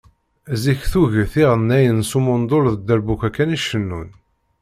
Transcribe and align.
Zik 0.61 0.81
tuget 0.91 1.33
iɣennayen 1.43 1.99
s 2.09 2.11
umundol 2.19 2.65
d 2.71 2.75
dderbuka 2.77 3.29
kan 3.35 3.55
i 3.57 3.59
cennun. 3.65 4.09